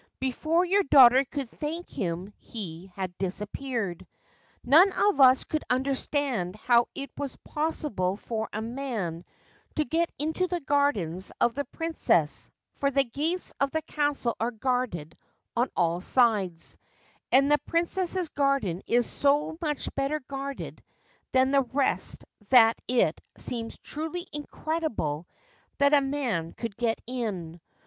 Before 0.19 0.65
your 0.65 0.81
daughter 0.81 1.23
could 1.23 1.47
thank 1.47 1.87
him 1.87 2.33
he 2.39 2.91
had 2.95 3.15
disappeared. 3.19 4.07
None 4.63 4.91
of 4.93 5.21
us 5.21 5.43
could 5.43 5.63
understand 5.69 6.55
how 6.55 6.87
it 6.95 7.11
was 7.19 7.35
possible 7.43 8.17
for 8.17 8.49
a 8.51 8.63
man 8.63 9.23
to 9.75 9.85
get 9.85 10.11
into 10.17 10.47
the 10.47 10.59
gardens 10.59 11.31
of 11.39 11.53
the 11.53 11.65
Princess, 11.65 12.49
for 12.73 12.89
the 12.89 13.03
gates 13.03 13.53
of 13.59 13.69
the 13.69 13.83
castle 13.83 14.35
are 14.39 14.49
guarded 14.49 15.15
on 15.55 15.69
all 15.75 16.01
sides, 16.01 16.79
and 17.31 17.51
the 17.51 17.59
Princess's 17.67 18.29
garden 18.29 18.81
is 18.87 19.05
so 19.05 19.55
much 19.61 19.93
better 19.93 20.19
guarded 20.21 20.81
than 21.31 21.51
the 21.51 21.61
rest 21.61 22.25
that 22.49 22.75
it 22.87 23.21
seems 23.37 23.77
truly 23.77 24.25
incredible 24.33 25.27
that 25.77 25.93
a 25.93 26.01
man 26.01 26.53
could 26.53 26.75
get 26.75 26.99
in. 27.05 27.61